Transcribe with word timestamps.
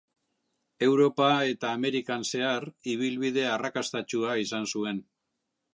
Europa 0.87 1.27
eta 1.49 1.73
Amerikan 1.79 2.25
zehar 2.31 2.67
ibilbide 2.95 3.47
arrakastatsua 3.53 4.37
izan 4.47 4.69
zuen. 4.77 5.05